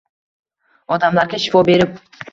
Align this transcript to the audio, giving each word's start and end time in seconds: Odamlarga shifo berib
Odamlarga 0.97 1.41
shifo 1.45 1.65
berib 1.69 2.01